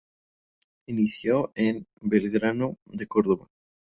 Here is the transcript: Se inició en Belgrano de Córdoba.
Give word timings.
Se 0.79 0.91
inició 0.93 1.51
en 1.53 1.85
Belgrano 2.01 2.79
de 2.85 3.05
Córdoba. 3.05 3.49